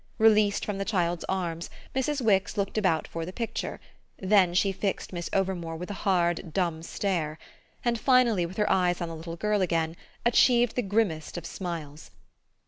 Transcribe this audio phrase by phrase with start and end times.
[0.17, 2.21] Released from the child's arms Mrs.
[2.21, 3.79] Wix looked about for the picture;
[4.17, 7.37] then she fixed Miss Overmore with a hard dumb stare;
[7.85, 9.95] and finally, with her eyes on the little girl again,
[10.25, 12.09] achieved the grimmest of smiles.